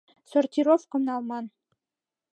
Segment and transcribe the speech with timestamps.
[0.29, 1.45] Сортировкым налман.